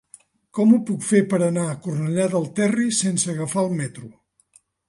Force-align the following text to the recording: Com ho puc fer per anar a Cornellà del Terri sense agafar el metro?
Com 0.59 0.71
ho 0.71 0.79
puc 0.87 1.03
fer 1.09 1.19
per 1.33 1.41
anar 1.49 1.67
a 1.73 1.77
Cornellà 1.85 2.27
del 2.33 2.49
Terri 2.61 2.89
sense 3.03 3.33
agafar 3.37 3.67
el 3.69 3.73
metro? 3.83 4.11